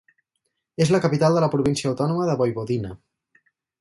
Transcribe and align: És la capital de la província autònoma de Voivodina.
És 0.85 0.91
la 0.95 1.01
capital 1.03 1.37
de 1.37 1.43
la 1.45 1.49
província 1.55 1.91
autònoma 1.91 2.25
de 2.31 2.39
Voivodina. 2.41 2.95